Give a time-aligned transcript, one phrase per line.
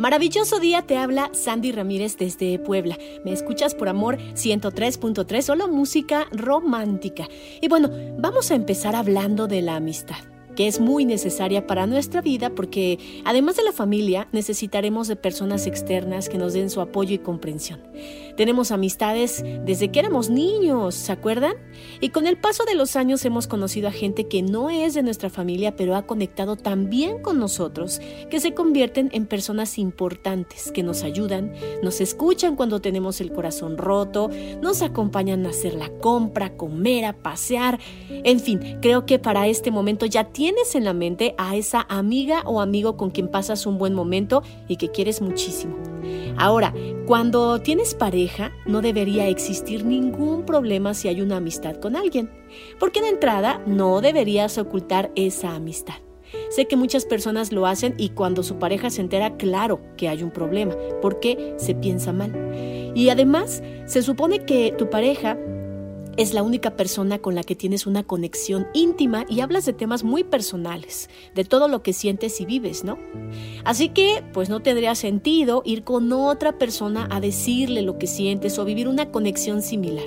[0.00, 2.96] Maravilloso día, te habla Sandy Ramírez desde Puebla.
[3.22, 7.28] Me escuchas por amor 103.3, solo música romántica.
[7.60, 10.16] Y bueno, vamos a empezar hablando de la amistad
[10.56, 15.66] que es muy necesaria para nuestra vida porque además de la familia necesitaremos de personas
[15.66, 17.80] externas que nos den su apoyo y comprensión.
[18.40, 21.56] Tenemos amistades desde que éramos niños, ¿se acuerdan?
[22.00, 25.02] Y con el paso de los años hemos conocido a gente que no es de
[25.02, 28.00] nuestra familia pero ha conectado tan bien con nosotros
[28.30, 33.76] que se convierten en personas importantes que nos ayudan, nos escuchan cuando tenemos el corazón
[33.76, 34.30] roto,
[34.62, 37.78] nos acompañan a hacer la compra, comer, a pasear,
[38.08, 42.40] en fin, creo que para este momento ya tienes en la mente a esa amiga
[42.46, 45.76] o amigo con quien pasas un buen momento y que quieres muchísimo.
[46.38, 46.72] Ahora,
[47.06, 48.29] cuando tienes pareja,
[48.66, 52.30] no debería existir ningún problema si hay una amistad con alguien,
[52.78, 55.94] porque de entrada no deberías ocultar esa amistad.
[56.50, 60.22] Sé que muchas personas lo hacen y cuando su pareja se entera, claro que hay
[60.22, 62.32] un problema, porque se piensa mal.
[62.94, 65.38] Y además, se supone que tu pareja
[66.16, 70.04] es la única persona con la que tienes una conexión íntima y hablas de temas
[70.04, 72.98] muy personales, de todo lo que sientes y vives, ¿no?
[73.64, 78.58] Así que, pues no tendría sentido ir con otra persona a decirle lo que sientes
[78.58, 80.06] o vivir una conexión similar.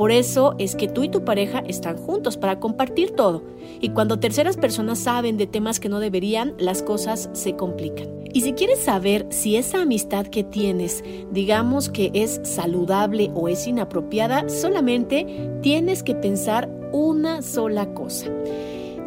[0.00, 3.42] Por eso es que tú y tu pareja están juntos para compartir todo.
[3.82, 8.08] Y cuando terceras personas saben de temas que no deberían, las cosas se complican.
[8.32, 13.66] Y si quieres saber si esa amistad que tienes, digamos que es saludable o es
[13.66, 18.28] inapropiada, solamente tienes que pensar una sola cosa.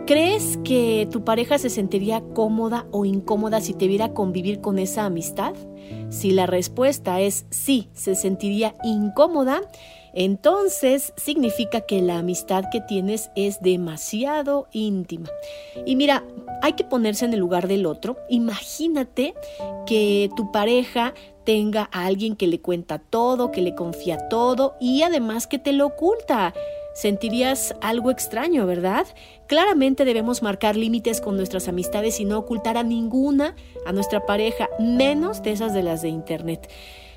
[0.05, 5.05] ¿Crees que tu pareja se sentiría cómoda o incómoda si te viera convivir con esa
[5.05, 5.53] amistad?
[6.09, 9.61] Si la respuesta es sí, se sentiría incómoda,
[10.13, 15.29] entonces significa que la amistad que tienes es demasiado íntima.
[15.85, 16.25] Y mira,
[16.61, 18.17] hay que ponerse en el lugar del otro.
[18.29, 19.33] Imagínate
[19.85, 21.13] que tu pareja
[21.45, 25.71] tenga a alguien que le cuenta todo, que le confía todo y además que te
[25.71, 26.53] lo oculta.
[26.93, 29.07] Sentirías algo extraño, ¿verdad?
[29.47, 33.55] Claramente debemos marcar límites con nuestras amistades y no ocultar a ninguna
[33.85, 36.69] a nuestra pareja, menos de esas de las de Internet.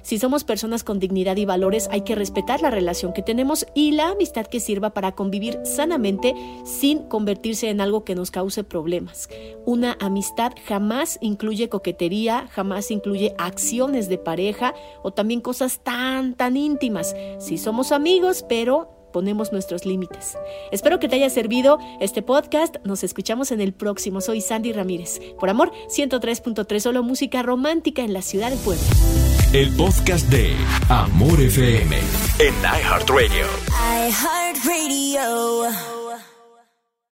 [0.07, 3.91] Si somos personas con dignidad y valores, hay que respetar la relación que tenemos y
[3.91, 6.33] la amistad que sirva para convivir sanamente
[6.65, 9.29] sin convertirse en algo que nos cause problemas.
[9.65, 16.57] Una amistad jamás incluye coquetería, jamás incluye acciones de pareja o también cosas tan, tan
[16.57, 17.17] íntimas.
[17.41, 20.37] Si somos amigos, pero ponemos nuestros límites.
[20.71, 22.77] Espero que te haya servido este podcast.
[22.85, 24.21] Nos escuchamos en el próximo.
[24.21, 25.23] Soy Sandy Ramírez.
[25.41, 28.85] Por amor, 103.3 solo música romántica en la ciudad de Puebla.
[29.55, 30.55] El podcast de
[30.91, 31.97] Amor FM
[32.41, 33.47] en iHeartRadio.
[34.07, 35.96] iHeartRadio.